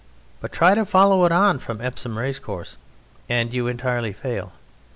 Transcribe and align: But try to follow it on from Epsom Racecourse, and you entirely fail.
But 0.39 0.51
try 0.51 0.73
to 0.73 0.83
follow 0.83 1.25
it 1.25 1.31
on 1.31 1.59
from 1.59 1.79
Epsom 1.79 2.17
Racecourse, 2.17 2.77
and 3.29 3.53
you 3.53 3.67
entirely 3.67 4.13
fail. 4.13 4.53